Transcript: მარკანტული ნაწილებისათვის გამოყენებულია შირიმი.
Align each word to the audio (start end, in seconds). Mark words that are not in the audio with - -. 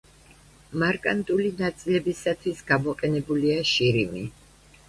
მარკანტული 0.83 1.51
ნაწილებისათვის 1.59 2.65
გამოყენებულია 2.73 3.63
შირიმი. 3.75 4.27